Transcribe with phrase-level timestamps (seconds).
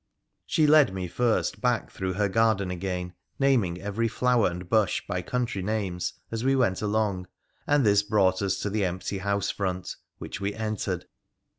[0.47, 5.21] She led me first back through her garden again, naming every flower and bush by
[5.21, 7.27] country names as we went along,
[7.67, 11.05] and this brought us to the empty house front, which we entered.